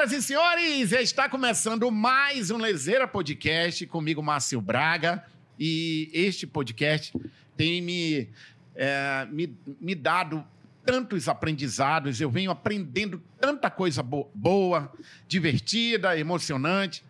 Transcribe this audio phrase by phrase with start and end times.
[0.00, 5.22] Senhoras e senhores, está começando mais um Lezeira Podcast comigo, Márcio Braga.
[5.58, 7.12] E este podcast
[7.54, 8.26] tem me,
[8.74, 10.42] é, me, me dado
[10.86, 14.90] tantos aprendizados, eu venho aprendendo tanta coisa bo boa,
[15.28, 17.04] divertida, emocionante.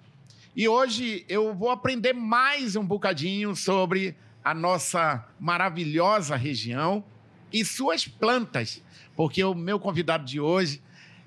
[0.56, 7.04] E hoje eu vou aprender mais um bocadinho sobre a nossa maravilhosa região
[7.52, 8.82] e suas plantas,
[9.14, 10.82] porque o meu convidado de hoje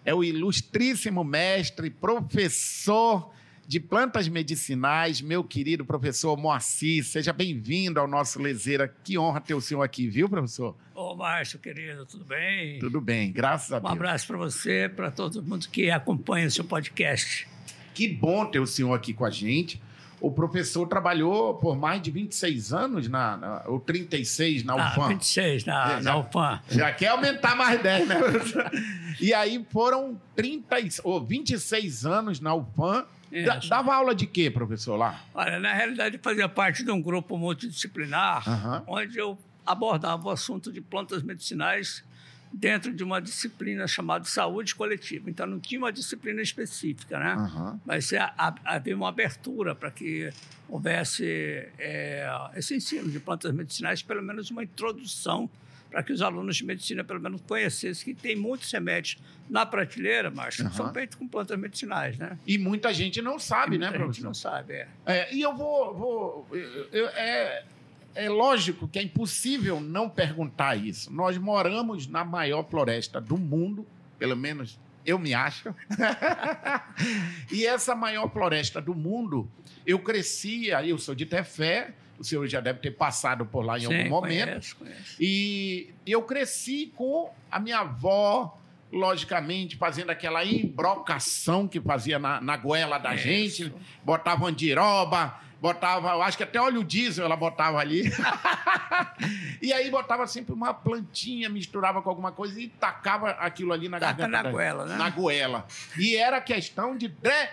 [0.05, 3.31] é o ilustríssimo mestre, professor
[3.65, 7.03] de plantas medicinais, meu querido professor Moacir.
[7.05, 8.93] Seja bem-vindo ao nosso Lezeira.
[9.03, 10.75] Que honra ter o senhor aqui, viu, professor?
[10.93, 12.79] Ô, Márcio, querido, tudo bem?
[12.79, 13.91] Tudo bem, graças a um Deus.
[13.91, 17.47] Um abraço para você, para todo mundo que acompanha o seu podcast.
[17.93, 19.81] Que bom ter o senhor aqui com a gente.
[20.23, 25.03] O professor trabalhou por mais de 26 anos, na, na, ou 36 na UFAM.
[25.03, 26.61] Ah, 26 na, é, na UFAM.
[26.69, 28.15] Já quer aumentar mais 10, né?
[29.19, 33.05] e aí foram 30, ou 26 anos na UFAM.
[33.29, 33.67] Isso.
[33.67, 35.19] Dava aula de quê, professor, lá?
[35.33, 38.45] Olha, na realidade, fazia parte de um grupo multidisciplinar,
[38.87, 42.01] onde eu abordava o assunto de plantas medicinais
[42.53, 45.29] dentro de uma disciplina chamada saúde coletiva.
[45.29, 47.33] Então, não tinha uma disciplina específica, né?
[47.33, 47.79] Aham.
[47.83, 50.31] Mas é, ha- havia uma abertura para que
[50.69, 51.25] houvesse
[51.79, 55.49] é, esse ensino de plantas medicinais, pelo menos uma introdução
[55.89, 59.17] para que os alunos de medicina, pelo menos, conhecessem que tem muitos remédios
[59.47, 60.71] na prateleira, mas Aham.
[60.71, 62.37] são feitos com plantas medicinais, né?
[62.47, 64.25] E muita gente não sabe, E né, muita gente professor?
[64.25, 64.87] não sabe, é.
[65.05, 65.93] É, e eu vou.
[65.93, 67.63] vou eu- eu- é,
[68.15, 71.11] é lógico que é impossível não perguntar isso.
[71.11, 73.85] Nós moramos na maior floresta do mundo,
[74.17, 75.73] pelo menos eu me acho.
[77.51, 79.49] e essa maior floresta do mundo,
[79.85, 83.77] eu cresci, aí eu sou de Tefé, o senhor já deve ter passado por lá
[83.77, 84.49] em Sim, algum momento.
[84.49, 85.15] Conheço, conheço.
[85.19, 88.57] E eu cresci com a minha avó,
[88.91, 93.23] logicamente, fazendo aquela embrocação que fazia na, na goela da Isso.
[93.23, 93.73] gente.
[94.05, 98.11] Botava andiroba, botava, eu acho que até óleo diesel ela botava ali.
[99.61, 103.97] e aí botava sempre uma plantinha, misturava com alguma coisa e tacava aquilo ali na
[103.97, 104.43] Taca garganta.
[104.43, 104.97] na goela, né?
[104.97, 105.65] Na goela.
[105.97, 107.07] E era questão de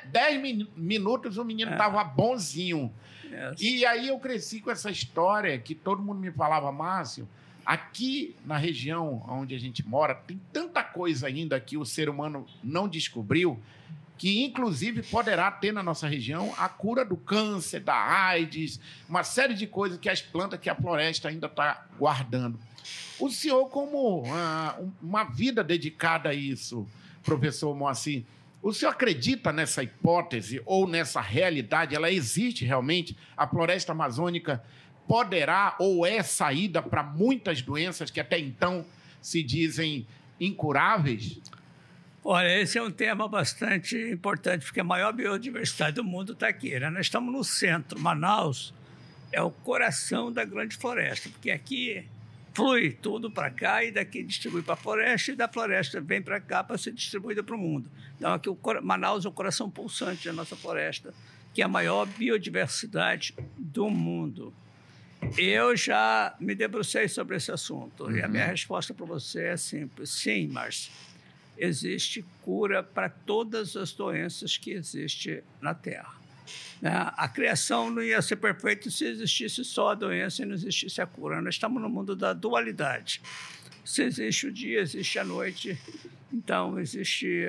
[0.07, 1.77] 10 minutos o menino É.
[1.77, 2.93] tava bonzinho.
[3.27, 3.61] Yes.
[3.61, 7.29] E aí eu cresci com essa história que todo mundo me falava, Márcio,
[7.65, 12.45] aqui na região onde a gente mora, tem tanta coisa ainda que o ser humano
[12.61, 13.57] não descobriu,
[14.21, 19.55] que inclusive poderá ter na nossa região a cura do câncer, da AIDS, uma série
[19.55, 22.61] de coisas que as plantas, que a floresta ainda está guardando.
[23.19, 26.87] O senhor, como ah, um- uma vida dedicada a isso,
[27.23, 28.25] professor Moacir,
[28.63, 31.97] o senhor acredita nessa hipótese ou nessa realidade?
[31.97, 33.17] Ela existe realmente?
[33.35, 34.63] A floresta amazônica
[35.09, 38.85] poderá ou é saída para muitas doenças que até então
[39.23, 40.07] se dizem
[40.39, 41.41] incuráveis?
[42.23, 46.79] Olha, esse é um tema bastante importante, porque a maior biodiversidade do mundo está aqui.
[46.79, 46.91] Né?
[46.91, 47.99] Nós estamos no centro.
[47.99, 48.75] Manaus
[49.33, 52.05] é o coração da grande floresta, porque aqui
[52.53, 56.39] flui tudo para cá e daqui distribui para a floresta e da floresta vem para
[56.41, 57.91] cá para ser distribuída para o mundo.
[58.19, 61.15] Então, aqui o Manaus é o coração pulsante da nossa floresta,
[61.55, 64.53] que é a maior biodiversidade do mundo.
[65.39, 70.11] Eu já me debrucei sobre esse assunto e a minha resposta para você é simples:
[70.11, 70.93] sim, Márcio
[71.61, 76.15] existe cura para todas as doenças que existem na Terra.
[76.81, 76.91] né?
[77.17, 81.07] A criação não ia ser perfeita se existisse só a doença e não existisse a
[81.07, 81.41] cura.
[81.43, 83.21] Nós estamos no mundo da dualidade.
[83.85, 85.79] Se existe o dia, existe a noite.
[86.33, 87.47] Então, existe.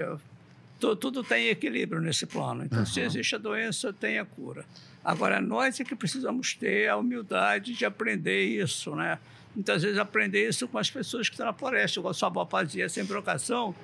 [0.80, 2.66] tu- Tudo tem equilíbrio nesse plano.
[2.66, 3.08] Então, se Aham.
[3.08, 4.66] existe a doença, tem a cura.
[5.04, 9.18] Agora, nós é que precisamos ter a humildade de aprender isso, né?
[9.56, 12.46] Muitas vezes aprender isso com as pessoas que estão na floresta, igual a sua avó
[12.46, 13.76] fazia essa embrocação.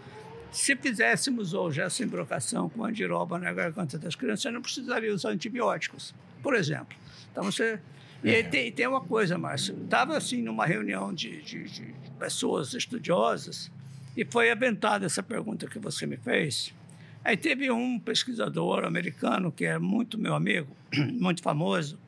[0.52, 6.16] Se fizéssemos hoje essa embrocação com andiroba na garganta das crianças, não precisaria usar antibióticos,
[6.42, 6.98] por exemplo.
[7.32, 7.80] Então você.
[8.24, 9.78] E aí tem, tem uma coisa, Márcio.
[9.84, 13.70] Estava assim numa reunião de, de- de pessoas estudiosas
[14.16, 16.74] e foi aventada essa pergunta que você me fez.
[17.24, 20.76] Aí teve um pesquisador americano que é muito meu amigo,
[21.20, 22.00] muito famoso,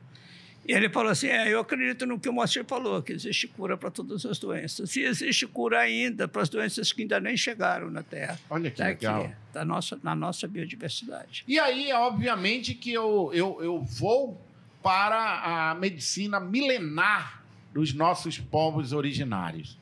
[0.66, 3.76] e ele falou assim: é, eu acredito no que o Moacir falou, que existe cura
[3.76, 4.94] para todas as doenças.
[4.96, 8.38] E existe cura ainda para as doenças que ainda nem chegaram na Terra.
[8.48, 9.32] Olha que aqui, legal.
[9.52, 11.44] tá nossa, na nossa biodiversidade.
[11.48, 14.40] E aí, obviamente, que eu, eu, eu vou
[14.82, 17.42] para a medicina milenar
[17.72, 19.78] dos nossos povos originários.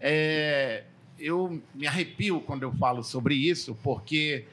[0.00, 0.84] É,
[1.18, 4.44] eu me arrepio quando eu falo sobre isso, porque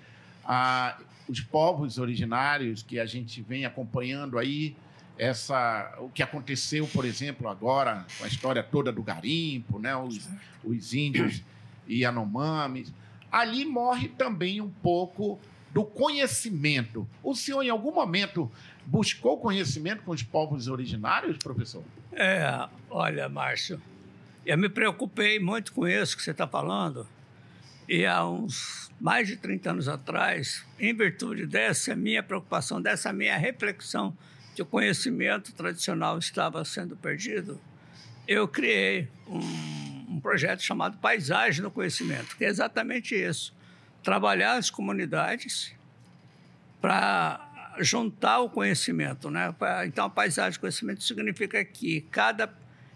[0.44, 0.98] ah,
[1.28, 4.76] os povos originários que a gente vem acompanhando aí,
[5.18, 10.28] essa, o que aconteceu, por exemplo, agora com a história toda do garimpo, né, os,
[10.64, 11.42] os índios
[11.90, 12.94] Yanomamis,
[13.32, 15.40] ali morre também um pouco
[15.72, 17.08] do conhecimento.
[17.24, 18.52] O senhor, em algum momento,
[18.86, 21.84] buscou conhecimento com os povos originários, professor?
[22.14, 23.82] É, olha, Márcio,
[24.46, 27.08] eu me preocupei muito com isso que você está falando.
[27.88, 33.38] E há uns mais de 30 anos atrás, em virtude dessa minha preocupação, dessa minha
[33.38, 34.16] reflexão
[34.56, 37.60] que o conhecimento tradicional estava sendo perdido,
[38.26, 43.54] eu criei um, um projeto chamado Paisagem no Conhecimento, que é exatamente isso:
[44.02, 45.76] trabalhar as comunidades
[46.82, 49.30] para juntar o conhecimento.
[49.30, 49.54] Né?
[49.86, 52.52] Então, a paisagem do conhecimento significa que cada.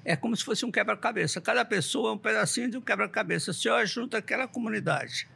[0.05, 1.41] É como se fosse um quebra-cabeça.
[1.41, 3.51] Cada pessoa é um pedacinho de um quebra-cabeça.
[3.51, 5.27] Se eu junto aquela comunidade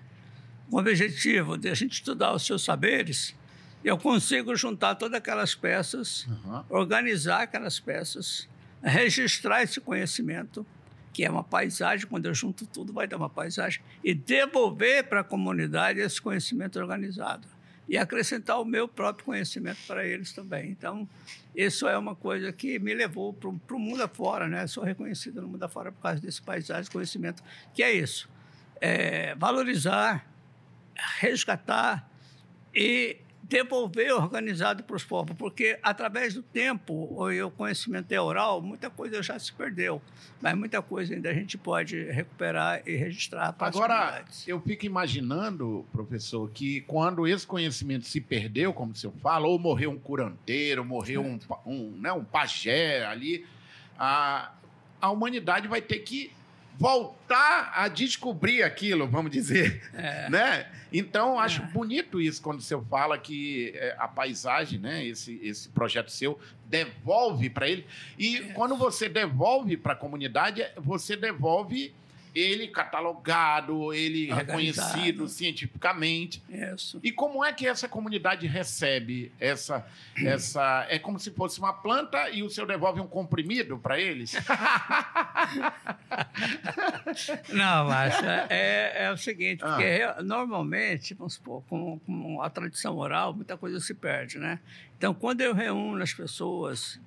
[0.69, 3.35] com o objetivo de a gente estudar os seus saberes,
[3.83, 6.63] eu consigo juntar todas aquelas peças, uhum.
[6.69, 8.47] organizar aquelas peças,
[8.81, 10.65] registrar esse conhecimento,
[11.11, 15.21] que é uma paisagem, quando eu junto tudo, vai dar uma paisagem, e devolver para
[15.21, 17.47] a comunidade esse conhecimento organizado.
[17.87, 20.71] E acrescentar o meu próprio conhecimento para eles também.
[20.71, 21.07] Então,
[21.53, 24.65] isso é uma coisa que me levou para o mundo afora, né?
[24.67, 27.43] Sou reconhecido no mundo afora por causa desse paisagem, conhecimento,
[27.73, 28.29] que é isso.
[28.79, 30.25] É valorizar
[31.19, 32.09] resgatar
[32.73, 38.89] e devolver organizado para os povos, porque através do tempo, o conhecimento é oral, muita
[38.89, 40.01] coisa já se perdeu,
[40.41, 45.85] mas muita coisa ainda a gente pode recuperar e registrar para Agora, eu fico imaginando,
[45.91, 50.85] professor, que quando esse conhecimento se perdeu, como o senhor fala, ou morreu um curanteiro,
[50.85, 53.45] morreu um, um, né, um pajé ali,
[53.99, 54.53] a,
[55.01, 56.31] a humanidade vai ter que
[56.77, 60.29] voltar a descobrir aquilo, vamos dizer, é.
[60.29, 60.67] né?
[60.91, 61.65] Então acho é.
[61.65, 65.05] bonito isso quando você fala que é, a paisagem, né?
[65.05, 67.85] Esse, esse projeto seu devolve para ele
[68.17, 68.41] e é.
[68.53, 71.93] quando você devolve para a comunidade, você devolve
[72.33, 76.41] ele catalogado, ele reconhecido cientificamente.
[76.49, 76.99] Isso.
[77.03, 79.85] E como é que essa comunidade recebe essa
[80.17, 84.33] essa é como se fosse uma planta e o senhor devolve um comprimido para eles?
[87.53, 88.15] Não, mas
[88.49, 90.21] é, é o seguinte, porque ah.
[90.21, 94.59] normalmente, vamos supor, com, com a tradição oral, muita coisa se perde, né?
[94.97, 96.99] Então, quando eu reúno as pessoas,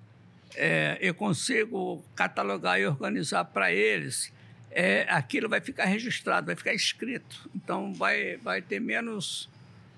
[0.55, 4.33] é, eu consigo catalogar e organizar para eles
[4.77, 7.49] é, aquilo vai ficar registrado, vai ficar escrito.
[7.55, 9.49] Então, vai, vai ter menos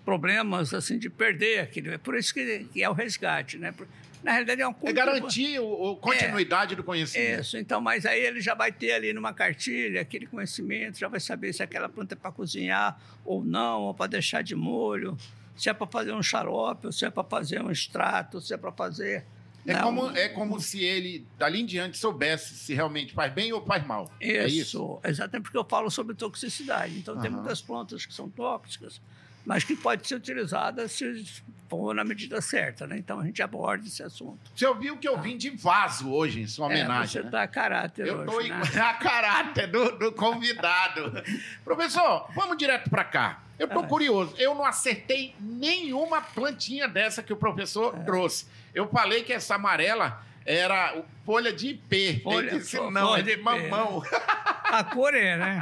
[0.04, 1.92] problemas assim de perder aquilo.
[1.92, 3.74] É por isso que, que é o resgate, né?
[4.22, 7.40] Na realidade, é um É garantir a continuidade é, do conhecimento.
[7.40, 11.20] Isso, então, mas aí ele já vai ter ali numa cartilha aquele conhecimento, já vai
[11.20, 15.16] saber se aquela planta é para cozinhar ou não, ou para deixar de molho,
[15.56, 18.56] se é para fazer um xarope, ou se é para fazer um extrato, se é
[18.56, 19.24] para fazer
[19.68, 23.52] é, não, como, é como se ele, dali em diante, soubesse se realmente faz bem
[23.52, 24.10] ou faz mal.
[24.18, 25.00] Isso, é isso?
[25.04, 26.96] exatamente porque eu falo sobre toxicidade.
[26.96, 27.20] Então, uhum.
[27.20, 28.98] tem muitas plantas que são tóxicas,
[29.44, 31.24] mas que podem ser utilizadas se
[31.68, 32.96] for na medida certa, né?
[32.98, 34.38] Então, a gente aborda esse assunto.
[34.54, 35.20] Você ouviu que eu ah.
[35.20, 37.44] vim de vaso hoje, em sua é, homenagem, é, Você está né?
[37.44, 38.60] a caráter Eu estou né?
[38.80, 41.12] a caráter do, do convidado.
[41.64, 43.42] Professor, vamos direto para cá.
[43.58, 43.86] Eu estou é.
[43.86, 44.34] curioso.
[44.38, 48.04] Eu não acertei nenhuma plantinha dessa que o professor é.
[48.04, 48.46] trouxe.
[48.72, 52.20] Eu falei que essa amarela era folha de IP.
[52.22, 54.02] Folha, Ele disse, não, é de mamão.
[54.70, 55.60] A cor é, né?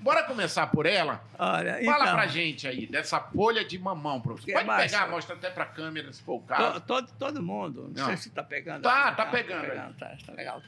[0.00, 1.22] Bora começar por ela?
[1.38, 4.52] Olha, Fala então, pra gente aí, dessa folha de mamão, professor.
[4.52, 6.80] Pode é pegar, mostra até pra câmera, se for o caso.
[6.82, 8.06] Todo, todo mundo, não, não.
[8.08, 8.82] sei se tá pegando.
[8.82, 9.62] Tá, tá, tá pegando.
[9.62, 10.62] Tá, pegando, tá, tá legal.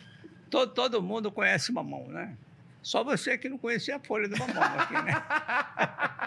[0.51, 2.37] Todo, todo mundo conhece mamão, né?
[2.83, 5.23] Só você que não conhecia a folha do mamão aqui, né?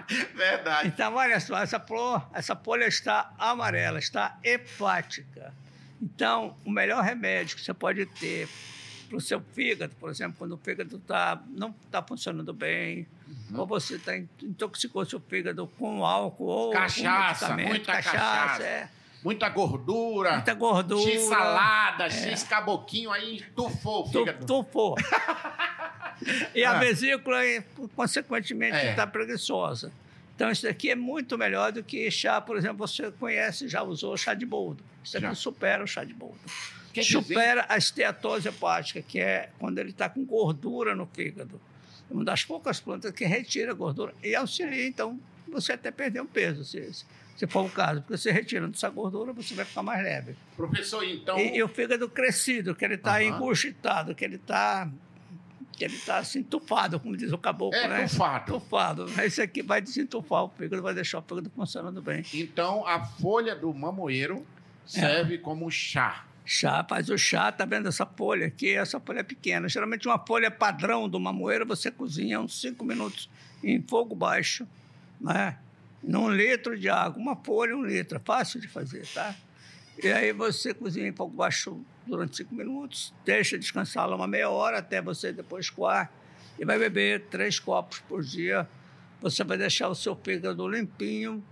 [0.33, 0.87] Verdade.
[0.87, 5.53] Então, olha só, essa, flor, essa folha está amarela, está hepática.
[6.01, 8.47] Então, o melhor remédio que você pode ter
[9.05, 13.59] para o seu fígado, por exemplo, quando o fígado tá, não está funcionando bem, uhum.
[13.59, 18.17] ou você tá, intoxicou seu fígado com álcool ou cachaça, com muita cachaça.
[18.17, 18.89] cachaça é.
[19.23, 20.33] Muita gordura.
[20.33, 21.11] Muita gordura.
[21.11, 22.09] X salada, é.
[22.09, 24.45] X caboquinho, aí tufou o fígado.
[24.45, 24.95] Tufou.
[26.53, 26.79] e a ah.
[26.79, 27.39] vesícula,
[27.95, 29.07] consequentemente, está é.
[29.07, 29.91] preguiçosa.
[30.35, 34.15] Então, isso daqui é muito melhor do que chá, por exemplo, você conhece, já usou
[34.17, 34.83] chá de boldo.
[35.03, 36.39] Isso aqui supera o chá de boldo.
[36.95, 37.73] Quer supera dizer...
[37.73, 41.59] a esteatose hepática, que é quando ele está com gordura no fígado.
[42.09, 46.25] É uma das poucas plantas que retira gordura e auxilia, então, você até perder um
[46.25, 46.91] peso, se,
[47.35, 48.01] se for o caso.
[48.01, 50.35] Porque você retirando essa gordura, você vai ficar mais leve.
[50.55, 51.37] Professor, então...
[51.39, 53.21] E, e o fígado crescido, que ele está uhum.
[53.21, 54.89] engurgitado, que ele está
[55.75, 58.07] que ele está assim, tufado, como diz o caboclo, é, né?
[58.07, 58.53] tufado.
[58.53, 59.05] Tufado.
[59.21, 62.23] Esse aqui vai desentufar o fígado, vai deixar o fígado funcionando bem.
[62.33, 64.45] Então, a folha do mamoeiro
[64.85, 65.37] serve é.
[65.37, 66.25] como chá.
[66.45, 68.75] Chá, faz o chá, tá vendo essa folha aqui?
[68.75, 69.67] Essa folha é pequena.
[69.67, 73.29] Geralmente uma folha padrão do mamoeiro você cozinha uns 5 minutos
[73.63, 74.67] em fogo baixo,
[75.19, 75.57] né?
[76.05, 79.35] num litro de água, uma folha, um litro, é fácil de fazer, tá?
[80.01, 84.49] E aí você cozinha em fogo baixo durante cinco minutos, deixa descansar lá uma meia
[84.49, 86.11] hora até você depois coar
[86.59, 88.67] e vai beber três copos por dia.
[89.21, 91.43] Você vai deixar o seu fígado limpinho,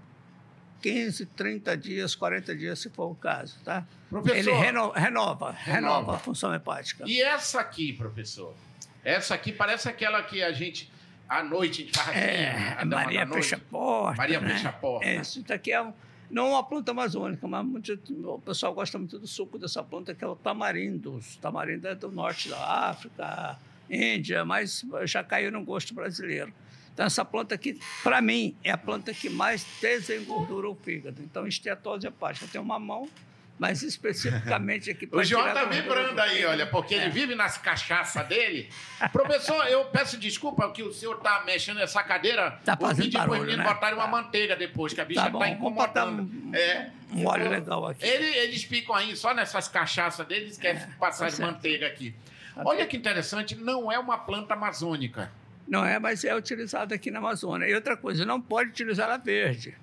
[0.83, 3.87] 15, 30 dias, 40 dias, se for o caso, tá?
[4.09, 7.05] Professor, Ele reno, renova, renova, renova a função hepática.
[7.07, 8.53] E essa aqui, professor?
[9.01, 10.91] Essa aqui parece aquela que a gente,
[11.27, 12.17] à noite, a gente faz.
[12.17, 13.43] É, dama Maria da noite.
[13.49, 14.17] Fecha Porta.
[14.17, 14.49] Maria né?
[14.49, 15.07] Fecha Porta.
[15.07, 15.93] É, Isso daqui é um,
[16.29, 17.93] não uma planta amazônica, mas muito,
[18.25, 21.15] o pessoal gosta muito do suco dessa planta, que é o tamarindo.
[21.15, 23.57] O tamarindo é do norte da África,
[23.89, 26.53] Índia, mas já caiu no gosto brasileiro.
[26.93, 31.21] Então, essa planta aqui, para mim, é a planta que mais desengordura o fígado.
[31.23, 32.45] Então, esteatose hepática.
[32.51, 33.09] Tem uma mão,
[33.57, 37.09] mas especificamente aqui para O João tá vibrando do aí, olha, porque ele É.
[37.09, 38.69] vive nas cachaças dele.
[39.11, 42.59] Professor, eu peço desculpa que o senhor tá mexendo nessa cadeira.
[42.63, 43.73] Tá fazendo barulho, meninos né?
[43.73, 46.23] botarem uma manteiga depois, que a bicha Tá bom, tá incomodando.
[46.23, 46.91] botar um- É.
[47.11, 48.05] um óleo legal aqui.
[48.05, 52.13] Ele- eles ficam aí só nessas cachaças deles, querem passar tá de manteiga aqui.
[52.53, 55.31] Tá Olha que interessante, não é uma planta amazônica.
[55.67, 57.67] Não é, mas é utilizada aqui na Amazônia.
[57.67, 59.75] E outra coisa, não pode utilizar ela verde.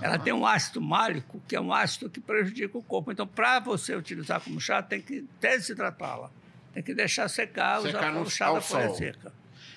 [0.00, 3.12] Ela tem um ácido málico, que é um ácido que prejudica o corpo.
[3.12, 6.30] Então, para você utilizar como chá, tem que desidratá-la.
[6.72, 9.32] Tem que deixar secar, Secar usar no- o chá da folha seca.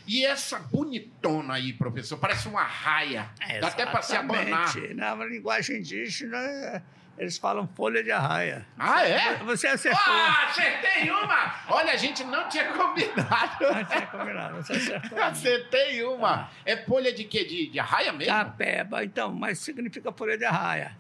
[0.08, 3.30] E essa bonitona aí, professor, parece uma raia.
[3.60, 4.74] Dá até para se abanar.
[4.96, 6.82] Na linguagem indígena,
[7.18, 8.66] eles falam folha de arraia.
[8.78, 9.36] Ah, é?
[9.44, 10.02] Você acertou.
[10.06, 11.56] Ah, acertei uma!
[11.70, 13.64] Olha, a gente não tinha combinado.
[13.74, 15.22] Não tinha combinado, você acertou.
[15.22, 16.10] Acertei Ah.
[16.10, 16.50] uma.
[16.66, 17.44] É folha de quê?
[17.46, 18.34] De, de arraia mesmo?
[18.34, 20.96] Capeba, então, mas significa folha de arraia.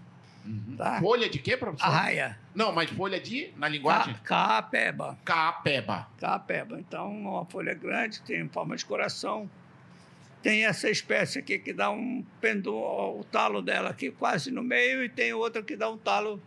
[0.77, 0.99] Tá?
[1.01, 1.85] Folha de quê, professor?
[1.87, 2.39] Arraia.
[2.55, 4.13] Não, mas folha de, na linguagem?
[4.23, 5.17] Ca- Capeba.
[5.25, 6.07] Capeba.
[6.17, 6.79] Capeba.
[6.79, 9.49] Então, uma folha grande, tem forma de coração.
[10.41, 15.03] Tem essa espécie aqui que dá um pendor, o talo dela aqui quase no meio,
[15.03, 16.41] e tem outra que dá um talo,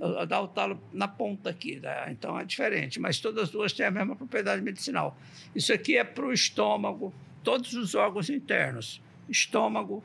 [0.00, 1.76] eh, dá o talo na ponta aqui.
[1.76, 2.08] né?
[2.10, 5.16] Então é diferente, mas todas as duas têm a mesma propriedade medicinal.
[5.54, 10.02] Isso aqui é para o estômago, todos os órgãos internos: estômago,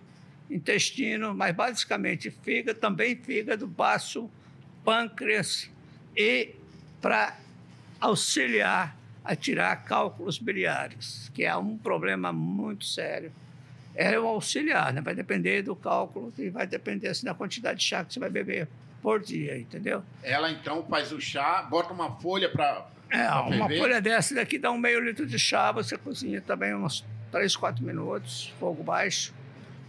[0.49, 4.29] intestino, mas basicamente fígado, também fígado, baço,
[4.83, 5.69] pâncreas
[6.15, 6.53] e
[7.01, 7.37] para
[7.99, 13.31] auxiliar a tirar cálculos biliares, que é um problema muito sério.
[13.95, 15.01] É o auxiliar, né?
[15.01, 18.29] vai depender do cálculo e vai depender assim, da quantidade de chá que você vai
[18.29, 18.67] beber
[19.01, 20.03] por dia, entendeu?
[20.21, 22.87] Ela então faz o chá, bota uma folha para.
[23.09, 27.05] É, uma folha dessa daqui dá um meio litro de chá, você cozinha também uns
[27.31, 29.33] 3, 4 minutos, fogo baixo.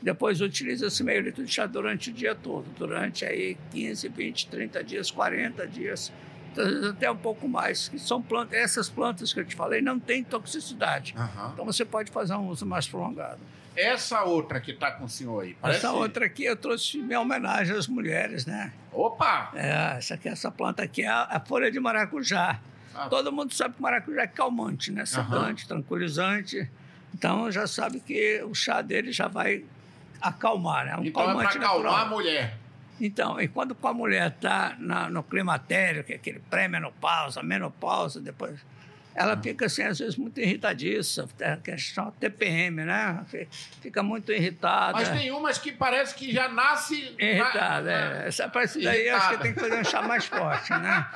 [0.01, 4.49] Depois utiliza esse meio litro de chá durante o dia todo, durante aí 15, 20,
[4.49, 6.13] 30 dias, 40 dias,
[6.91, 7.89] até um pouco mais.
[7.89, 11.15] Que são plantas, essas plantas que eu te falei não têm toxicidade.
[11.17, 11.51] Aham.
[11.53, 13.41] Então você pode fazer um uso mais prolongado.
[13.77, 15.55] Essa outra que tá com o senhor aí.
[15.61, 15.81] Parece...
[15.81, 18.73] Essa outra aqui eu trouxe minha homenagem às mulheres, né?
[18.91, 19.51] Opa!
[19.55, 22.59] É, essa, aqui, essa planta aqui é a, a folha de maracujá.
[22.95, 23.09] Ah.
[23.09, 25.05] Todo mundo sabe que maracujá é calmante, né?
[25.05, 26.71] Sedante, tranquilizante.
[27.15, 29.65] Então já sabe que o chá dele já vai
[30.21, 30.97] acalmar, né?
[30.97, 32.09] Um então é para acalmar a natural.
[32.09, 32.59] mulher.
[33.01, 34.75] Então, e quando a mulher está
[35.11, 38.59] no climatério, que é aquele pré-menopausa, menopausa, depois,
[39.15, 43.25] ela fica assim, às vezes, muito irritadiça, é, que chama TPM, né?
[43.83, 44.93] Fica muito irritada.
[44.99, 47.15] Mas tem umas que parece que já nasce.
[47.19, 48.29] Irritada, na- é.
[48.29, 49.43] Essa parece daí, eu acho que Irritada.
[49.43, 51.07] tem que fazer um chá mais forte, né?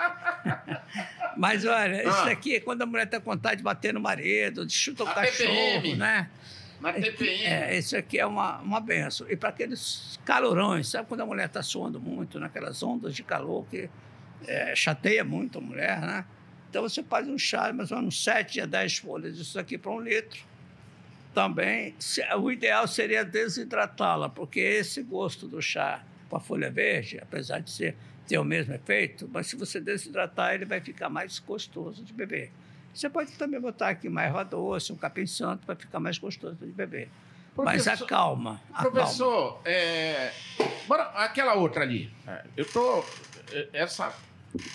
[1.37, 2.31] Mas olha, isso Ah.
[2.31, 5.09] aqui é quando a mulher está com vontade de bater no marido, de chutar o
[5.09, 5.97] A cachorro, TPM.
[5.97, 6.29] né?
[6.81, 7.45] Na TPM.
[7.45, 9.27] É, isso aqui é uma, uma benção.
[9.31, 13.67] E para aqueles calorões, sabe quando a mulher está suando muito, naquelas ondas de calor
[13.67, 13.89] que
[14.47, 16.25] é, chateia muito a mulher, né?
[16.71, 19.91] Então você faz um chá, mais ou menos 7 a 10 folhas, isso aqui para
[19.91, 20.41] um litro.
[21.35, 27.19] Também, se- o ideal seria desidratá-la, porque esse gosto do chá com a folha verde,
[27.21, 27.97] apesar de ser,
[28.27, 32.51] ter o mesmo efeito, mas se você desidratar, ele vai ficar mais gostoso de beber.
[32.95, 36.57] Você pode também botar aqui mais erva doce, um capim santo, vai ficar mais gostoso
[36.57, 37.09] de beber.
[37.57, 38.91] Mas Professor- acalma, acalma.
[38.91, 40.33] Professor, é...
[40.87, 42.11] Bora, aquela outra ali.
[42.27, 43.05] É, Eu tô.
[43.53, 44.13] é, Essa.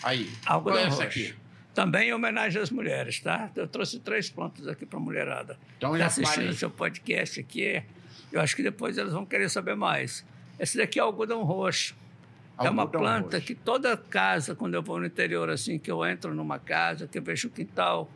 [0.04, 0.30] Aí.
[0.46, 1.20] Algodão Qual é essa roxo.
[1.20, 1.36] aqui?
[1.74, 3.50] Também em homenagem às mulheres, tá?
[3.56, 5.58] Eu trouxe três plantas aqui para a mulherada.
[5.78, 7.84] Então Está já assistindo o seu podcast aqui,
[8.32, 10.26] eu acho que depois elas vão querer saber mais.
[10.58, 11.94] Esse daqui é o algodão roxo.
[12.60, 13.48] É uma planta roxo.
[13.48, 17.18] que toda casa, quando eu vou no interior, assim, que eu entro numa casa, que
[17.18, 18.10] eu vejo o quintal,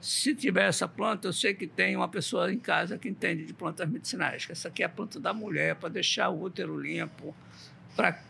[0.00, 3.52] se tiver essa planta, eu sei que tem uma pessoa em casa que entende de
[3.52, 4.44] plantas medicinais.
[4.44, 7.34] que Essa aqui é a planta da mulher, para deixar o útero limpo,
[7.96, 8.20] para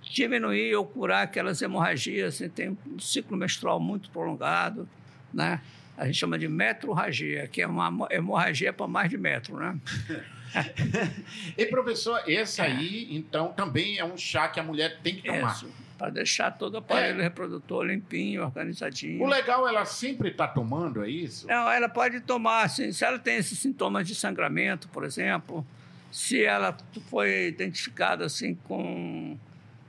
[0.00, 2.36] diminuir ou curar aquelas hemorragias.
[2.36, 4.88] Assim, tem um ciclo menstrual muito prolongado,
[5.34, 5.60] né?
[5.96, 9.76] A gente chama de metrorragia, que é uma hemorragia para mais de metro, né?
[11.56, 15.52] e, professor, esse aí, então, também é um chá que a mulher tem que tomar.
[15.52, 17.24] Isso, para deixar todo o aparelho é.
[17.24, 19.22] reprodutor limpinho, organizadinho.
[19.22, 21.46] O legal, ela sempre está tomando, é isso?
[21.48, 25.66] Não, ela pode tomar, assim, se ela tem esses sintomas de sangramento, por exemplo,
[26.10, 26.76] se ela
[27.10, 29.36] foi identificada assim com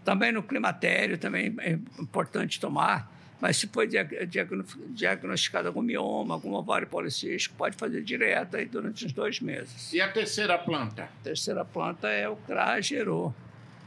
[0.03, 6.87] também no climatério também é importante tomar mas se foi diagnosticado algum mioma, algum ovário
[6.87, 9.93] policístico, pode fazer direto aí durante uns dois meses.
[9.93, 11.03] E a terceira planta?
[11.03, 13.27] A terceira planta é o Cragerô,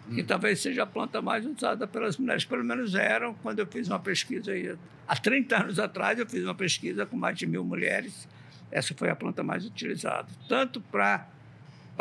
[0.09, 0.15] hum.
[0.15, 2.47] que talvez seja a planta mais usada pelas mulheres.
[2.47, 4.75] Pelo menos eram quando eu fiz uma pesquisa aí.
[5.07, 8.27] Há 30 anos atrás eu fiz uma pesquisa com mais de mil mulheres.
[8.71, 11.27] Essa foi a planta mais utilizada, tanto para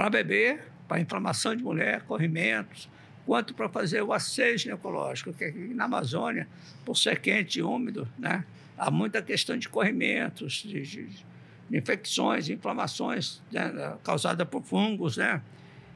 [0.10, 2.90] bebê, para inflamação de mulher, corrimentos,
[3.32, 6.50] quanto para fazer o asseio ginecológico, que aqui na Amazônia,
[6.84, 8.44] por ser quente e úmido, né,
[8.78, 11.08] há muita questão de corrimentos, de, de,
[11.70, 15.42] de infecções, inflamações né, causadas por fungos, né?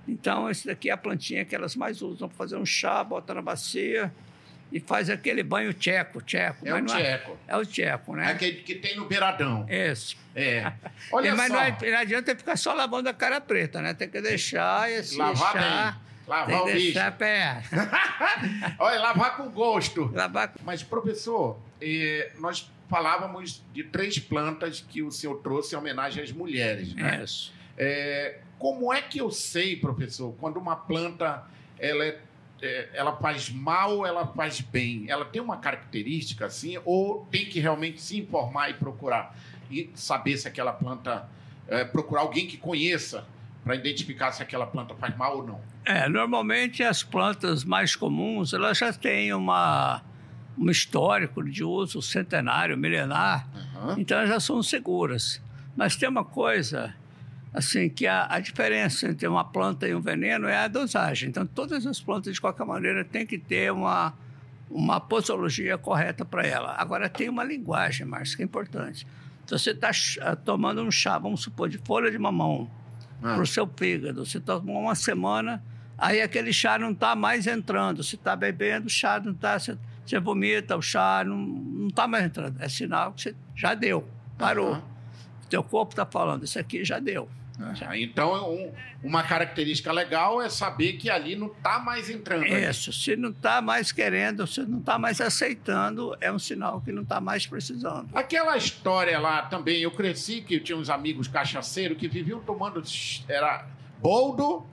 [0.08, 3.34] Então, esse daqui é a plantinha que elas mais usam para fazer um chá, bota
[3.34, 4.14] na bacia
[4.72, 6.66] e faz aquele banho tcheco, tcheco.
[6.66, 7.38] É o tcheco.
[7.50, 8.28] É, é, o tcheco, né?
[8.28, 9.66] É aquele que tem no beiradão.
[9.70, 10.16] Isso.
[10.34, 10.72] É.
[11.12, 11.54] Olha mas só.
[11.56, 13.94] Não, é, não adianta ficar só lavando a cara preta, né?
[13.94, 15.92] Tem que deixar esse Lavar chá...
[15.92, 17.00] Bem Lavar o bicho.
[17.18, 17.64] pé.
[18.80, 20.12] Olha, lavar com gosto.
[20.14, 20.54] Lavar...
[20.64, 26.32] Mas, professor, eh, nós falávamos de três plantas que o senhor trouxe em homenagem às
[26.32, 27.24] mulheres, né?
[27.24, 27.54] Isso.
[27.78, 31.44] É, como é que eu sei, professor, quando uma planta
[31.78, 32.20] ela, é,
[32.62, 35.06] é, ela faz mal, ela faz bem?
[35.10, 39.38] Ela tem uma característica assim, ou tem que realmente se informar e procurar
[39.70, 41.28] e saber se aquela planta
[41.68, 43.28] é, procurar alguém que conheça
[43.66, 45.60] para identificar se aquela planta faz mal ou não?
[45.84, 50.04] É, normalmente as plantas mais comuns elas já têm uma,
[50.56, 53.96] um histórico de uso centenário, milenar, uhum.
[53.98, 55.42] então elas já são seguras.
[55.76, 56.96] Mas tem uma coisa
[57.52, 61.30] assim que a, a, diferença entre uma planta e um veneno é a dosagem.
[61.30, 64.14] Então todas as plantas de qualquer maneira têm que ter uma
[64.70, 66.76] uma posologia correta para ela.
[66.78, 69.08] Agora tem uma linguagem, Márcio, que é importante.
[69.46, 69.92] Se você está
[70.36, 72.70] tomando um chá, vamos supor, de folha de mamão,
[73.22, 73.34] ah.
[73.34, 74.26] para o seu fígado.
[74.26, 75.64] Você tomou uma semana,
[75.98, 78.04] aí aquele chá não está mais entrando.
[78.04, 79.60] Você está bebendo, o chá não está.
[79.60, 82.62] Você, você, vomita, o chá não está mais entrando.
[82.62, 84.74] É sinal que você já deu, parou.
[84.74, 84.82] Uhum.
[85.44, 87.30] O teu corpo está falando, isso aqui já deu.
[87.90, 92.46] É, então, um, uma característica legal é saber que ali não está mais entrando.
[92.46, 92.90] Isso.
[92.90, 93.00] Ali.
[93.00, 97.04] Se não está mais querendo, se não está mais aceitando, é um sinal que não
[97.04, 98.10] está mais precisando.
[98.14, 102.82] Aquela história lá também, eu cresci que eu tinha uns amigos cachaceiros que viviam tomando
[103.28, 103.66] era
[104.00, 104.66] boldo,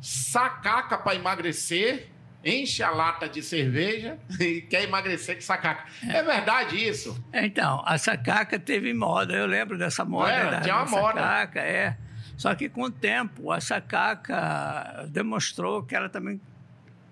[0.00, 2.08] sacaca para emagrecer,
[2.44, 5.84] enche a lata de cerveja e quer emagrecer com sacaca.
[6.08, 7.22] É, é verdade isso?
[7.32, 9.34] Então, a sacaca teve moda.
[9.34, 10.32] Eu lembro dessa moda.
[10.32, 11.20] Era, da, tinha uma moda.
[11.20, 11.96] Sacaca, é.
[12.36, 16.40] Só que com o tempo, a sacaca demonstrou que ela também,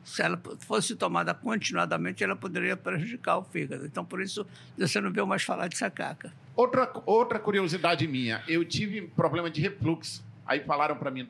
[0.04, 3.86] se ela fosse tomada continuadamente, ela poderia prejudicar o fígado.
[3.86, 6.32] Então, por isso, você não vê mais falar de sacaca.
[6.54, 10.22] Outra, outra curiosidade minha, eu tive problema de refluxo.
[10.46, 11.28] Aí falaram para mim,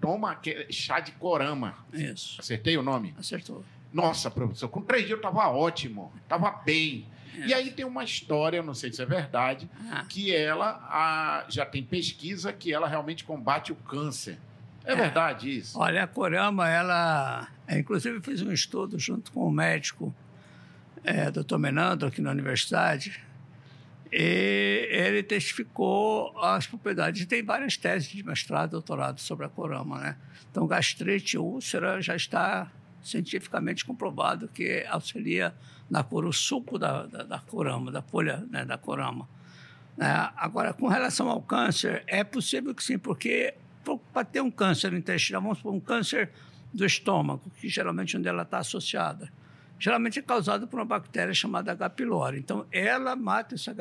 [0.00, 0.36] toma
[0.68, 1.76] chá de corama.
[1.92, 2.40] Isso.
[2.40, 3.14] Acertei o nome?
[3.16, 3.64] Acertou.
[3.92, 7.06] Nossa, professor, com três dias eu estava ótimo, estava bem.
[7.46, 10.04] E aí tem uma história, não sei se é verdade, ah.
[10.08, 14.38] que ela a, já tem pesquisa que ela realmente combate o câncer.
[14.84, 15.78] É, é, verdade isso?
[15.78, 17.48] Olha, a Corama, ela.
[17.68, 20.14] Inclusive, fiz um estudo junto com o médico
[21.04, 21.58] é, Dr.
[21.58, 23.20] Menandro, aqui na universidade,
[24.10, 27.26] e ele testificou as propriedades.
[27.26, 30.16] Tem várias teses de mestrado e doutorado sobre a corama, né?
[30.50, 32.70] Então, gastrite úlcera já está
[33.02, 35.54] cientificamente comprovado que auxilia
[35.90, 39.28] na cor, o suco da, da, da corama, da folha né, da corama.
[39.98, 40.04] É,
[40.36, 43.54] agora, com relação ao câncer, é possível que sim, porque
[44.12, 46.30] para ter um câncer intestinal, vamos supor, um câncer
[46.72, 49.32] do estômago, que geralmente é onde ela está associada,
[49.78, 51.90] geralmente é causado por uma bactéria chamada H.
[51.90, 52.38] pylori.
[52.38, 53.74] Então, ela mata essa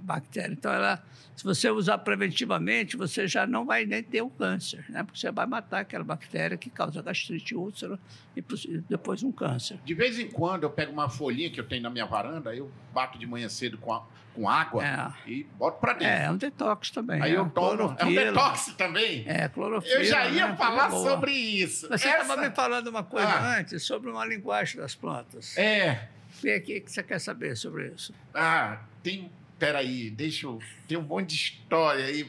[0.00, 0.52] bactéria.
[0.52, 1.02] Então, ela,
[1.36, 5.02] se você usar preventivamente, você já não vai nem ter o câncer, né?
[5.02, 7.98] Porque você vai matar aquela bactéria que causa gastrite úlcera
[8.36, 8.42] e
[8.88, 9.78] depois um câncer.
[9.84, 12.70] De vez em quando, eu pego uma folhinha que eu tenho na minha varanda, eu
[12.92, 15.30] bato de manhã cedo com a com água é.
[15.30, 16.14] e boto para dentro.
[16.14, 17.22] É, é um detox também.
[17.22, 17.96] Aí é eu tomo.
[17.98, 19.24] É um detox também?
[19.26, 19.94] É, clorofila.
[19.94, 20.56] Eu já ia né?
[20.56, 21.88] falar sobre isso.
[21.88, 22.36] Você estava Essa...
[22.36, 23.58] me falando uma coisa ah.
[23.58, 25.56] antes sobre uma linguagem das plantas.
[25.56, 26.08] É.
[26.42, 28.12] E aqui que você quer saber sobre isso?
[28.34, 29.30] Ah, tem.
[29.58, 30.58] Peraí, deixa eu.
[30.88, 32.28] Tem um monte de história aí.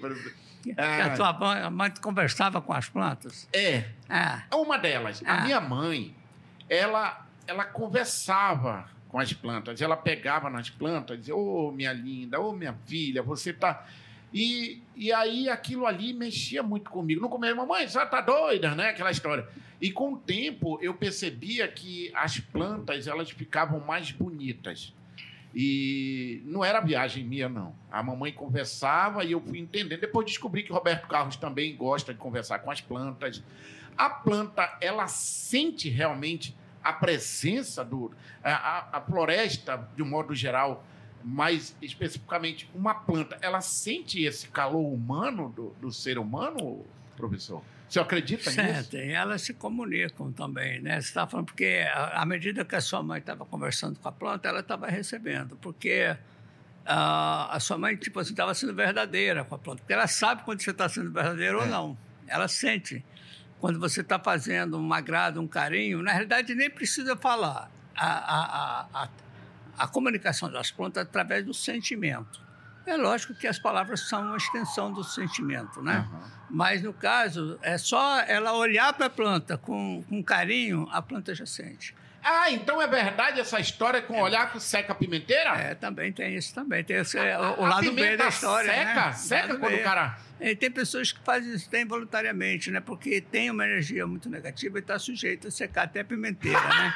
[0.78, 1.06] Ah.
[1.12, 3.48] A tua mãe conversava com as plantas?
[3.52, 3.86] É.
[4.08, 4.44] Ah.
[4.54, 5.24] Uma delas.
[5.26, 5.40] Ah.
[5.40, 6.16] A minha mãe,
[6.70, 9.82] ela, ela conversava com as plantas.
[9.82, 13.52] Ela pegava nas plantas e dizia: Ô, oh, minha linda, ô, oh, minha filha, você
[13.52, 13.88] está.
[14.34, 17.22] E, e aí aquilo ali mexia muito comigo.
[17.22, 18.90] No começo, mamãe, você tá doida, né?
[18.90, 19.48] Aquela história.
[19.80, 24.94] E com o tempo eu percebia que as plantas elas ficavam mais bonitas.
[25.56, 27.74] E não era viagem minha, não.
[27.90, 30.02] A mamãe conversava e eu fui entendendo.
[30.02, 33.42] Depois descobri que Roberto Carlos também gosta de conversar com as plantas.
[33.98, 36.54] A planta, ela sente realmente
[36.86, 38.12] a presença do.
[38.44, 40.86] A, a floresta, de um modo geral,
[41.24, 46.86] mais especificamente uma planta, ela sente esse calor humano do, do ser humano,
[47.18, 47.64] professor?
[47.90, 48.84] Você acredita nisso?
[48.84, 51.02] Sentem, elas se comunicam também, né?
[51.02, 54.48] Você está falando porque à medida que a sua mãe estava conversando com a planta,
[54.48, 56.16] ela estava recebendo, porque
[56.86, 60.44] a, a sua mãe tipo assim estava sendo verdadeira com a planta, porque ela sabe
[60.44, 61.62] quando você está sendo verdadeiro é.
[61.62, 61.98] ou não.
[62.28, 63.04] Ela sente
[63.60, 66.02] quando você está fazendo um agrado, um carinho.
[66.02, 67.72] Na realidade, nem precisa falar.
[67.96, 69.10] A, a, a,
[69.78, 72.44] a comunicação das plantas é através do sentimento.
[72.86, 76.08] É lógico que as palavras são uma extensão do sentimento, né?
[76.12, 76.20] Uhum.
[76.52, 81.34] Mas, no caso, é só ela olhar para a planta com, com carinho, a planta
[81.34, 81.96] já sente.
[82.28, 84.24] Ah, então é verdade essa história com é.
[84.24, 85.52] olhar que seca a pimenteira?
[85.52, 86.84] É, também tem isso também.
[86.84, 88.74] Tem esse, a, o, o lado B da história.
[88.74, 89.06] Seca?
[89.06, 89.14] Né?
[89.14, 90.18] Seca quando o cara.
[90.42, 92.82] E tem pessoas que fazem isso tem voluntariamente, né?
[92.82, 96.94] Porque tem uma energia muito negativa e está sujeito a secar até a pimenteira, né?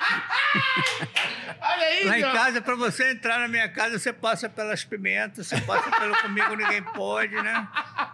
[1.61, 5.47] Olha aí, Lá em casa, para você entrar na minha casa, você passa pelas pimentas,
[5.47, 7.67] você passa pelo comigo, ninguém pode, né?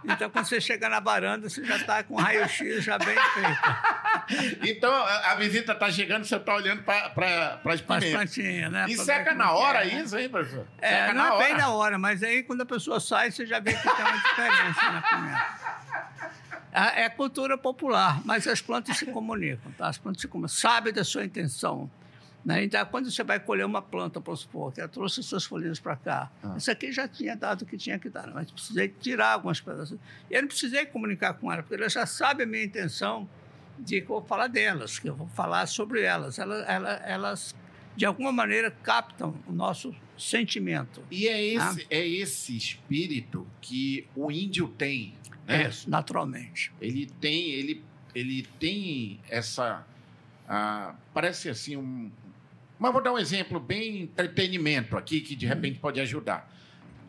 [0.04, 4.05] Então, quando você chega na varanda, você já está com raio-x já bem feito.
[4.66, 8.86] Então, a visita está chegando, você está olhando para as plantinhas, né?
[8.90, 10.02] E seca na hora é, né?
[10.02, 10.66] isso, hein, professor?
[10.80, 13.60] É, seca não é bem na hora, mas aí quando a pessoa sai, você já
[13.60, 15.46] vê que tem uma diferença, né?
[16.96, 19.88] É cultura popular, mas as plantas se comunicam, tá?
[19.88, 21.90] As plantas se comunicam, sabem da sua intenção.
[22.46, 22.64] Né?
[22.64, 25.80] Então, quando você vai colher uma planta, para supor, que ela trouxe as suas folhinhas
[25.80, 26.54] para cá, ah.
[26.56, 29.98] isso aqui já tinha dado o que tinha que dar, mas precisei tirar algumas pedaços.
[30.30, 33.28] E eu não precisei comunicar com ela, porque ela já sabe a minha intenção
[33.78, 36.40] de que eu vou falar delas, que eu vou falar sobre elas.
[36.40, 37.56] Elas, elas, elas
[37.96, 41.02] de alguma maneira, captam o nosso sentimento.
[41.10, 41.88] E é esse, ah.
[41.90, 45.14] é esse espírito que o índio tem.
[45.48, 45.64] Né?
[45.64, 46.72] É, naturalmente.
[46.82, 47.84] Ele tem, ele,
[48.14, 49.86] ele tem essa.
[50.48, 52.12] Ah, parece assim um.
[52.78, 56.54] Mas vou dar um exemplo bem entretenimento aqui, que de repente pode ajudar.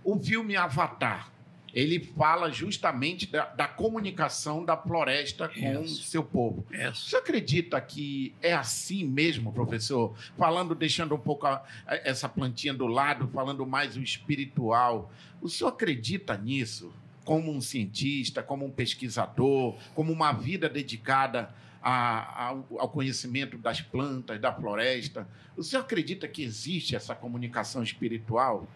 [0.05, 1.33] O filme Avatar
[1.77, 6.65] ele fala justamente da, da comunicação da floresta com o seu povo.
[6.73, 7.11] Isso.
[7.11, 10.17] Você acredita que é assim mesmo, professor?
[10.39, 15.12] Falando, deixando um pouco a, a, essa plantinha do lado, falando mais o espiritual.
[15.39, 16.91] O senhor acredita nisso?
[17.27, 24.41] Como um cientista, como um pesquisador, como uma vida dedicada a, ao conhecimento das plantas,
[24.41, 25.29] da floresta.
[25.55, 28.67] O senhor acredita que existe essa comunicação espiritual?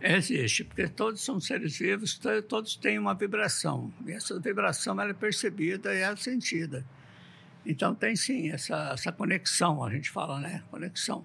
[0.00, 3.92] Existe, porque todos são seres vivos, todos têm uma vibração.
[4.06, 6.84] E essa vibração ela é percebida e é sentida.
[7.66, 10.62] Então tem sim essa, essa conexão, a gente fala, né?
[10.70, 11.24] Conexão.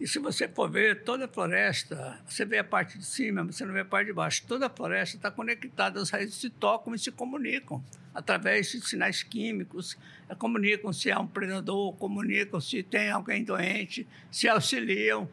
[0.00, 3.64] E se você for ver toda a floresta, você vê a parte de cima, você
[3.64, 4.44] não vê a parte de baixo.
[4.48, 7.82] Toda a floresta está conectada, as raízes se tocam e se comunicam
[8.14, 9.96] através de sinais químicos.
[10.38, 15.28] Comunicam se há um predador, comunicam se tem alguém doente, se auxiliam.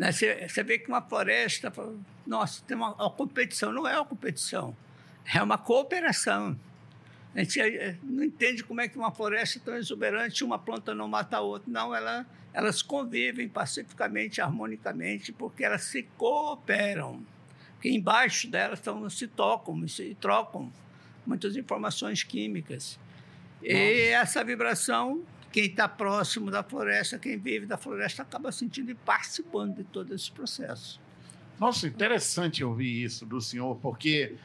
[0.00, 0.12] Né?
[0.12, 1.70] Você, você vê que uma floresta,
[2.26, 3.70] nossa, tem uma, uma competição.
[3.70, 4.74] Não é uma competição,
[5.26, 6.58] é uma cooperação.
[7.34, 10.94] A gente eh, não entende como é que uma floresta é tão exuberante, uma planta
[10.94, 11.70] não mata a outra.
[11.70, 17.22] Não, ela, elas convivem pacificamente, harmonicamente, porque elas se cooperam.
[17.74, 20.72] Porque embaixo delas estão, se tocam, se trocam
[21.26, 22.98] muitas informações químicas.
[23.60, 23.70] Nossa.
[23.70, 28.94] E essa vibração quem está próximo da floresta, quem vive da floresta, acaba sentindo e
[28.94, 31.00] participando de todo esse processo.
[31.58, 34.36] Nossa, interessante ouvir isso do senhor, porque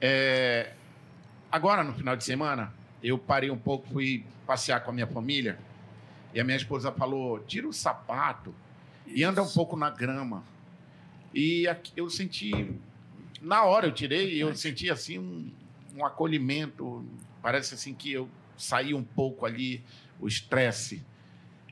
[0.00, 0.72] é,
[1.50, 5.58] agora, no final de semana, eu parei um pouco, fui passear com a minha família,
[6.34, 8.54] e a minha esposa falou: tira o sapato
[9.06, 9.16] isso.
[9.16, 10.42] e anda um pouco na grama.
[11.34, 12.74] E eu senti,
[13.40, 15.50] na hora eu tirei, eu senti assim um,
[15.94, 17.04] um acolhimento,
[17.42, 19.84] parece assim que eu saí um pouco ali
[20.20, 21.04] o estresse.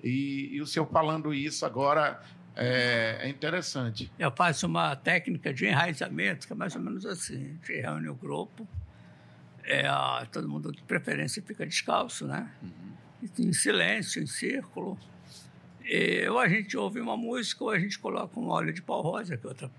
[0.03, 2.21] E, e, o senhor falando isso agora
[2.55, 4.11] é, é, interessante.
[4.19, 8.09] Eu faço uma técnica de enraizamento, que é mais ou menos assim: a gente reúne
[8.09, 8.69] o grupo,
[9.65, 9.85] é,
[10.31, 12.51] todo mundo de preferência fica descalço, né?
[12.63, 12.95] Uhum.
[13.39, 14.99] Em silêncio, em círculo.
[15.83, 19.01] E, ou a gente ouve uma música, ou a gente coloca um óleo de pau
[19.01, 19.71] rosa, que é outra,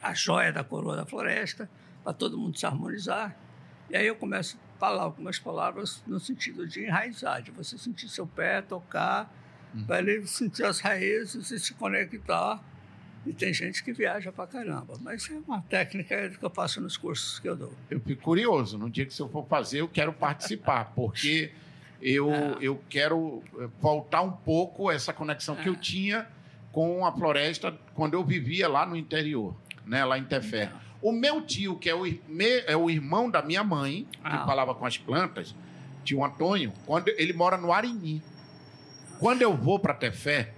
[0.00, 1.68] a joia da coroa da floresta,
[2.02, 3.36] para todo mundo se harmonizar.
[3.90, 8.26] E aí eu começo falar algumas palavras no sentido de enraizar, de você sentir seu
[8.26, 9.32] pé, tocar,
[9.72, 9.84] uhum.
[9.84, 12.60] para ele sentir as raízes e se conectar
[13.24, 14.94] E tem gente que viaja pra caramba.
[15.00, 17.72] Mas é uma técnica que eu faço nos cursos que eu dou.
[17.88, 18.76] Eu fico curioso.
[18.76, 21.52] No dia que eu for fazer, eu quero participar, porque
[22.00, 22.56] eu, É.
[22.60, 25.76] eu quero eh, voltar um pouco essa conexão que eu É.
[25.76, 26.26] tinha
[26.72, 29.54] com a floresta quando eu vivia lá no interior,
[29.86, 30.72] né, lá em Tefé.
[31.02, 34.46] O meu tio, que é o, é o irmão da minha mãe, que Ah.
[34.46, 35.54] falava com as plantas,
[36.04, 38.22] tio Antônio, quando ele mora no Arini.
[39.18, 40.52] Quando eu vou para Tefé,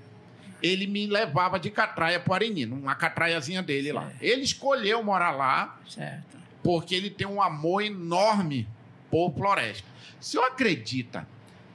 [0.63, 4.11] ele me levava de catraia para o Arini, numa catraiazinha dele lá.
[4.21, 4.27] É.
[4.27, 6.37] Ele escolheu morar lá Certo.
[6.63, 8.69] porque ele tem um amor enorme
[9.11, 9.87] por floresta.
[10.21, 11.27] O senhor acredita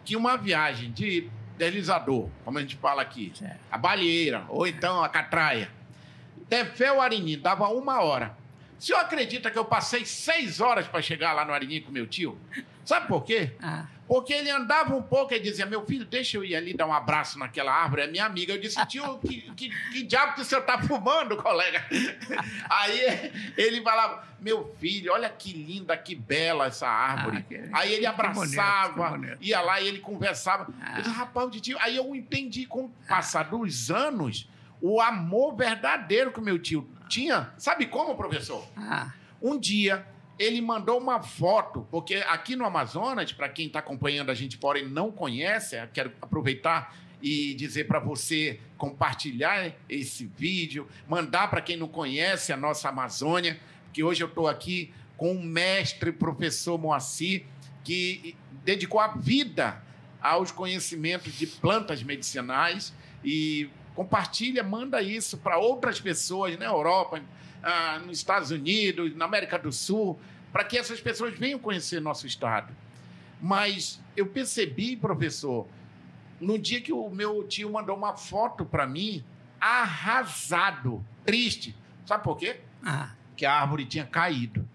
[0.06, 3.60] que uma viagem de deslizador, como a gente fala aqui, certo.
[3.72, 5.70] a balheira, ou então a catraia,
[6.48, 8.36] Tefé ou Arini, dava uma hora.
[8.80, 12.08] O senhor acredita que eu passei seis horas para chegar lá no Arini com meu
[12.08, 12.40] tio?
[12.86, 13.52] Sabe por quê?
[13.62, 16.88] Ah, Porque ele andava um pouco e dizia: Meu filho, deixa eu ir ali dar
[16.88, 18.54] um abraço naquela árvore, é minha amiga.
[18.54, 21.86] Eu disse: Tio, que, que, que diabo que o senhor está fumando, colega?
[22.70, 27.38] Aí ele falava: Meu filho, olha que linda, que bela essa árvore.
[27.38, 29.38] Ah, que- Aí ele que abraçava, bonito, que bonito.
[29.44, 30.68] ia lá e ele conversava.
[30.82, 30.98] Ah.
[30.98, 31.78] Eu disse, Rapaz, de tio.
[31.82, 34.50] Aí eu entendi com o passar dos anos
[34.82, 37.52] o amor verdadeiro que o meu tio tinha.
[37.58, 38.66] Sabe como, professor?
[38.78, 40.06] ah, Um dia,
[40.38, 44.80] ele mandou uma foto, porque aqui no Amazonas, para quem está acompanhando a gente fora
[44.80, 51.60] e não conhece, eu quero aproveitar e dizer para você compartilhar esse vídeo, mandar para
[51.62, 53.60] quem não conhece a nossa Amazônia,
[53.92, 57.44] que hoje eu estou aqui com um mestre, professor Moacir,
[57.84, 59.84] que dedicou a vida
[60.22, 62.94] aos conhecimentos de plantas medicinais
[63.24, 63.70] e
[64.00, 67.22] compartilha, manda isso para outras pessoas na Europa,
[67.62, 70.18] ah, nos Estados Unidos, na América do Sul,
[70.54, 72.74] para que essas pessoas venham conhecer nosso estado.
[73.42, 75.68] Mas eu percebi, professor,
[76.40, 79.22] no dia que o meu tio mandou uma foto para mim,
[79.60, 81.76] arrasado, triste.
[82.06, 82.62] Sabe por quê?
[82.86, 83.12] ah.
[83.36, 84.66] Que a árvore tinha caído.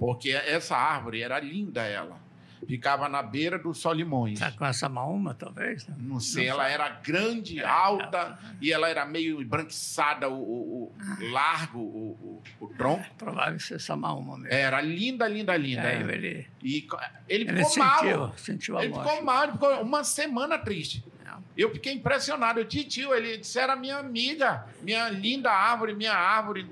[0.00, 2.20] Porque essa árvore era linda, ela.
[2.66, 4.38] Ficava na beira do Solimões.
[4.38, 5.86] Tá com essa maúma, talvez?
[5.86, 5.94] né?
[5.98, 6.74] Não sei, Não ela sabe.
[6.74, 8.38] era grande, É, alta, alta.
[8.60, 13.04] e ela era meio embranquiçada, o, o- o- largo, o, o- tronco.
[13.18, 14.52] Provável que seja essa maúma mesmo.
[14.54, 15.82] Era linda, linda, linda.
[15.82, 16.00] Aí é.
[16.14, 16.86] ele, E
[17.28, 17.98] ele ele ficou mal.
[18.00, 19.08] sentiu, sentiu a Ele morte.
[19.10, 21.04] ficou mal, ele ficou uma semana triste.
[21.24, 21.42] Não.
[21.56, 22.60] Eu fiquei impressionado.
[22.60, 26.66] Eu disse, tio, ele disse, era minha amiga, minha linda árvore, minha árvore.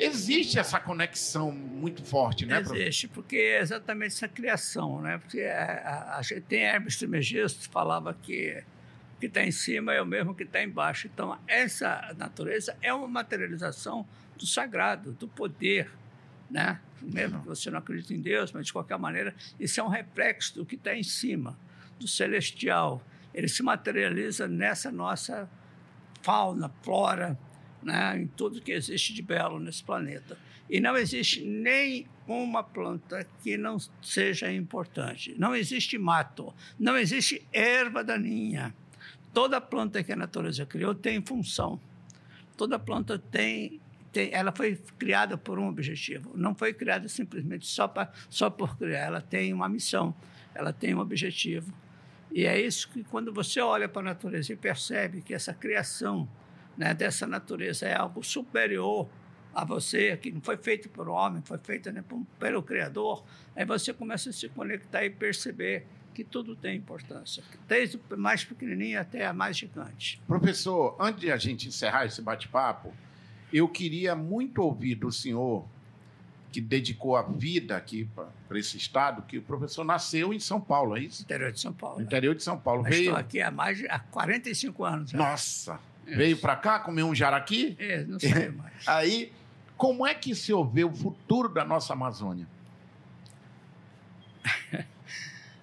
[0.00, 2.60] Existe essa conexão muito forte, né?
[2.60, 5.18] Existe, porque é exatamente essa criação, né?
[5.18, 8.64] Porque a, a, a gente tem Hermes Trismegisto que falava que
[9.16, 11.06] o que está em cima é o mesmo que está embaixo.
[11.06, 14.06] Então, essa natureza é uma materialização
[14.38, 15.90] do sagrado, do poder,
[16.50, 16.80] né?
[17.02, 20.54] Mesmo que você não acredite em Deus, mas de qualquer maneira, isso é um reflexo
[20.54, 21.58] do que está em cima,
[21.98, 23.02] do celestial.
[23.34, 25.46] Ele se materializa nessa nossa
[26.22, 27.38] fauna, flora,
[27.82, 30.38] né, em tudo que existe de belo nesse planeta.
[30.68, 35.34] E não existe nem uma planta que não seja importante.
[35.36, 38.74] Não existe mato, não existe erva daninha.
[39.34, 41.80] Toda planta que a natureza criou tem função.
[42.56, 43.80] Toda planta tem,
[44.12, 46.32] tem ela foi criada por um objetivo.
[46.36, 49.06] Não foi criada simplesmente só, pra, só por criar.
[49.06, 50.14] Ela tem uma missão,
[50.54, 51.72] ela tem um objetivo.
[52.32, 56.28] E é isso que, quando você olha para a natureza e percebe que essa criação
[56.80, 59.06] né, dessa natureza é algo superior
[59.54, 62.02] a você, que não foi feito por homem, foi feito né,
[62.38, 63.22] pelo Criador,
[63.54, 68.44] aí você começa a se conectar e perceber que tudo tem importância, desde o mais
[68.44, 70.22] pequenininho até a mais gigante.
[70.26, 72.94] Professor, antes de a gente encerrar esse bate-papo,
[73.52, 75.66] eu queria muito ouvir do senhor,
[76.50, 78.08] que dedicou a vida aqui
[78.48, 81.22] para esse estado, que o professor nasceu em São Paulo, é isso?
[81.22, 82.00] Interior de São Paulo.
[82.00, 82.82] Interior de São Paulo.
[82.82, 83.02] Veio.
[83.02, 85.10] Estou aqui há mais de há 45 anos.
[85.10, 85.18] já.
[85.18, 85.89] Nossa!
[86.16, 87.76] Veio para cá comer um jaraqui?
[87.78, 88.86] É, não sei mais.
[88.86, 89.32] Aí,
[89.76, 92.46] como é que o senhor vê o futuro da nossa Amazônia?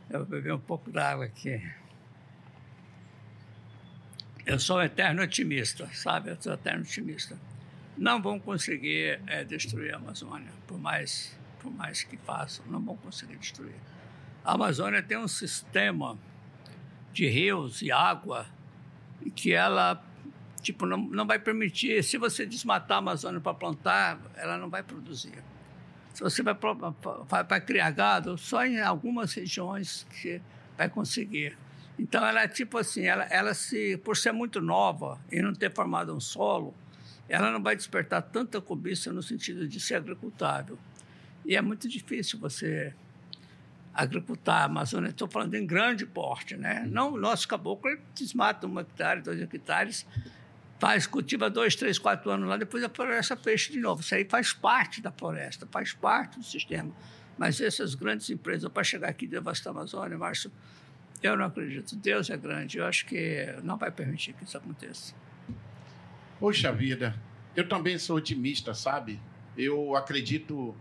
[0.10, 1.62] Eu vou beber um pouco d'água aqui.
[4.46, 6.32] Eu sou um eterno otimista, sabe?
[6.32, 7.38] Eu sou um eterno otimista.
[7.98, 12.96] Não vão conseguir eh, destruir a Amazônia, por mais, por mais que façam, não vão
[12.96, 13.76] conseguir destruir.
[14.46, 16.18] A Amazônia tem um sistema
[17.12, 18.46] de rios e água
[19.36, 20.02] que ela
[20.62, 22.04] tipo não, não vai permitir.
[22.04, 25.44] Se você desmatar a Amazônia para plantar, ela não vai produzir.
[26.14, 26.56] Se você vai,
[27.48, 30.42] vai criar gado, só em algumas regiões que
[30.76, 31.58] vai conseguir.
[32.00, 35.72] Então, ela é tipo assim, ela, ela se, por ser muito nova e não ter
[35.72, 36.74] formado um solo,
[37.28, 40.78] ela não vai despertar tanta cobiça no sentido de ser agricultável.
[41.46, 42.94] E é muito difícil você
[43.94, 45.10] agricultar a Amazônia.
[45.10, 46.88] Estou falando em grande porte, né?
[46.90, 50.06] Não, o nosso caboclo desmata um hectare, dois hectares,
[50.80, 54.02] faz, cultiva dois, três, quatro anos lá, depois a floresta fecha de novo.
[54.02, 56.92] Isso aí faz parte da floresta, faz parte do sistema.
[57.38, 60.52] Mas essas grandes empresas, para chegar aqui e devastar a Amazônia, Márcio,
[61.22, 61.96] eu não acredito.
[61.96, 62.78] Deus é grande.
[62.78, 65.14] Eu acho que não vai permitir que isso aconteça.
[66.40, 67.16] Poxa vida,
[67.56, 69.20] eu também sou otimista, sabe?
[69.58, 70.76] Eu acredito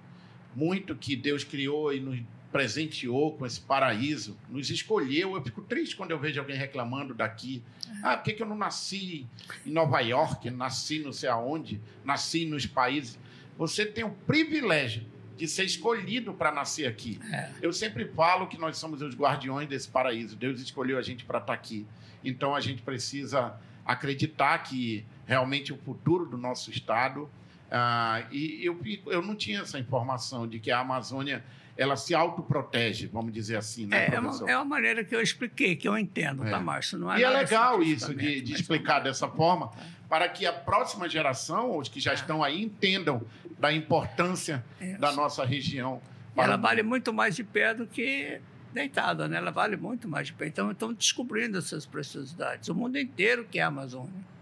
[0.55, 2.21] muito que Deus criou e nos
[2.57, 5.35] presenteou com esse paraíso, nos escolheu.
[5.35, 7.63] Eu fico triste quando eu vejo alguém reclamando daqui.
[8.03, 9.27] Ah, por que, que eu não nasci
[9.67, 13.19] em Nova York, nasci não sei aonde, nasci nos países?
[13.59, 15.05] Você tem o privilégio
[15.37, 17.21] de ser escolhido para nascer aqui.
[17.31, 17.51] É.
[17.61, 20.35] Eu sempre falo que nós somos os guardiões desse paraíso.
[20.35, 21.87] Deus escolheu a gente para estar aqui.
[22.25, 27.29] Então a gente precisa acreditar que realmente o futuro do nosso estado.
[27.71, 31.45] Ah, e eu, eu não tinha essa informação de que a Amazônia
[31.77, 35.21] ela se autoprotege, vamos dizer assim, né, é, é, uma, é uma maneira que eu
[35.21, 36.51] expliquei, que eu entendo, tá, é.
[36.51, 36.99] tá, Márcio?
[36.99, 39.71] Não é e é legal isso de, de explicar dessa forma,
[40.09, 42.15] para que a próxima geração, os que já é.
[42.15, 43.23] estão aí, entendam
[43.59, 44.99] da importância isso.
[44.99, 46.01] da nossa região.
[46.35, 48.41] Ela vale muito mais de pé do que
[48.73, 49.39] deitada, né?
[49.39, 50.47] Ela vale muito mais de pé.
[50.49, 52.69] Então, estão descobrindo essas preciosidades.
[52.69, 54.36] O mundo inteiro quer a Amazônia.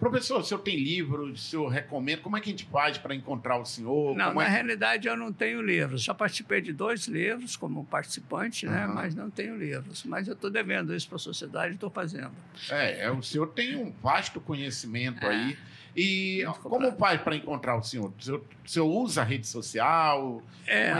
[0.00, 2.22] Professor, o senhor tem livros, o senhor recomenda?
[2.22, 4.16] Como é que a gente faz para encontrar o senhor?
[4.16, 4.48] Não, Como na é...
[4.48, 6.02] realidade eu não tenho livros.
[6.02, 8.86] Já participei de dois livros como participante, né?
[8.86, 8.94] Uhum.
[8.94, 10.02] mas não tenho livros.
[10.04, 12.32] Mas eu estou devendo isso para a sociedade e estou fazendo.
[12.70, 15.28] É, é, o senhor tem um vasto conhecimento é.
[15.28, 15.58] aí.
[15.94, 18.12] E Muito como faz para encontrar o senhor?
[18.18, 18.42] o senhor?
[18.64, 20.42] O senhor usa a rede social?
[20.66, 20.92] É,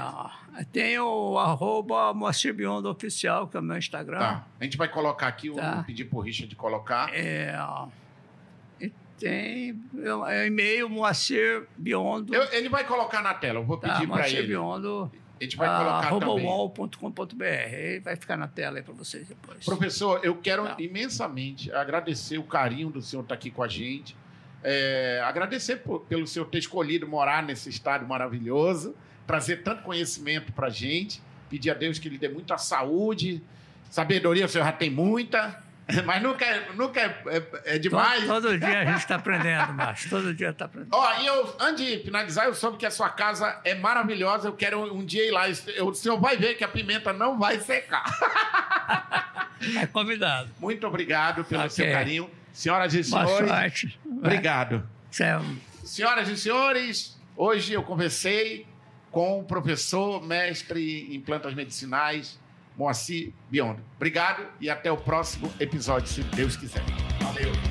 [0.57, 4.19] é tem o arroba Moacir Biondo Oficial, que é o meu Instagram.
[4.19, 4.47] Tá.
[4.59, 5.77] A gente vai colocar aqui, tá.
[5.77, 7.15] vou pedir para o Richard colocar.
[7.15, 7.57] É,
[9.21, 9.79] tem
[10.33, 12.35] é e-mail Moacir Biondo.
[12.35, 14.49] Eu, ele vai colocar na tela, eu vou tá, pedir para ele.
[14.49, 15.13] Biondo.
[15.39, 16.27] A gente vai colocar arroba
[18.03, 19.65] Vai ficar na tela aí para vocês depois.
[19.65, 20.75] Professor, eu quero Não.
[20.79, 24.17] imensamente agradecer o carinho do senhor estar tá aqui com a gente.
[24.63, 28.95] É, agradecer por, pelo senhor ter escolhido morar nesse estado maravilhoso,
[29.27, 31.23] trazer tanto conhecimento para a gente.
[31.49, 33.43] Pedir a Deus que lhe dê muita saúde,
[33.91, 35.63] sabedoria, o senhor já tem muita.
[36.05, 38.25] Mas nunca, é, nunca é, é, é demais.
[38.27, 40.11] Todo, todo, dia a gente está aprendendo, Márcio.
[40.11, 40.95] Todo dia está aprendendo.
[40.95, 44.49] Ó, e eu, antes de finalizar, eu soube que a sua casa é maravilhosa.
[44.49, 45.45] Eu quero um, um dia ir lá.
[45.75, 48.05] Eu, o senhor vai ver que a pimenta não vai secar.
[49.79, 50.49] É convidado.
[50.59, 51.71] Muito obrigado pelo okay.
[51.71, 52.31] seu carinho.
[52.51, 53.99] Senhoras e senhores.
[54.07, 54.89] Obrigado.
[55.11, 55.43] Céu.
[55.85, 58.67] Senhoras e senhores, hoje eu conversei
[59.11, 62.39] com o professor, mestre em plantas medicinais,
[62.77, 63.83] Moacir Biondo.
[63.97, 66.83] Obrigado e até o próximo episódio, se Deus quiser.
[67.23, 67.70] Valeu!